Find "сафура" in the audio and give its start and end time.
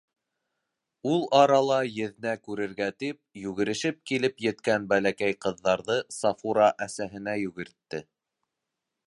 6.19-6.73